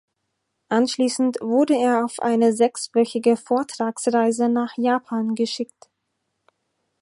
Anschließend 0.69 1.37
wurde 1.41 1.75
er 1.75 2.03
auf 2.03 2.17
eine 2.21 2.53
sechswöchige 2.53 3.37
Vortragsreise 3.37 4.49
nach 4.49 4.75
Japan 4.75 5.35
geschickt. 5.35 5.91